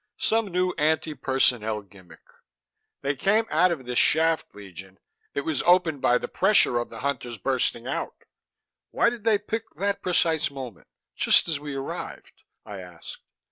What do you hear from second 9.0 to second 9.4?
did they